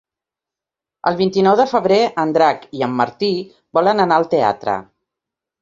El 1.11 1.17
vint-i-nou 1.19 1.57
de 1.59 1.67
febrer 1.75 1.99
en 2.25 2.33
Drac 2.37 2.65
i 2.79 2.83
en 2.89 2.97
Martí 3.03 3.31
volen 3.79 4.03
anar 4.07 4.19
al 4.21 4.27
teatre. 4.33 4.81